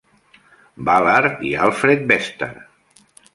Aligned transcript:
Ballard 0.87 1.43
i 1.49 1.51
Alfred 1.67 2.03
Bester. 2.13 2.49